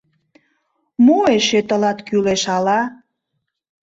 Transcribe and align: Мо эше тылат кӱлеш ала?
Мо 1.05 1.19
эше 1.37 1.59
тылат 1.67 1.97
кӱлеш 2.07 2.43
ала? 2.55 2.79